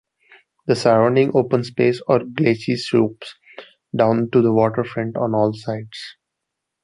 [0.65, 3.35] The surrounding open space or glacis slopes
[3.95, 6.15] down to the waterfront on all sides.